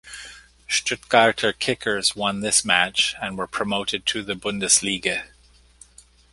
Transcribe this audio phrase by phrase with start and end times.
[0.67, 5.27] Stuttgarter Kickers won this match and were promoted to the Bundesliga.